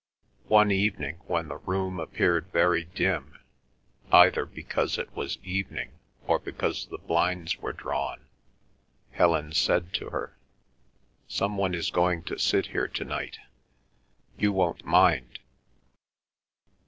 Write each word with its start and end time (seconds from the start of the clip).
One 0.47 0.71
evening 0.71 1.17
when 1.27 1.47
the 1.47 1.57
room 1.59 1.99
appeared 1.99 2.51
very 2.51 2.85
dim, 2.85 3.37
either 4.11 4.47
because 4.47 4.97
it 4.97 5.15
was 5.15 5.37
evening 5.43 5.91
or 6.25 6.39
because 6.39 6.87
the 6.87 6.97
blinds 6.97 7.57
were 7.59 7.71
drawn, 7.71 8.25
Helen 9.11 9.51
said 9.51 9.93
to 9.93 10.09
her, 10.09 10.35
"Some 11.27 11.55
one 11.55 11.75
is 11.75 11.91
going 11.91 12.23
to 12.23 12.39
sit 12.39 12.65
here 12.65 12.87
to 12.87 13.05
night. 13.05 13.37
You 14.39 14.51
won't 14.51 14.83
mind?" 14.85 15.37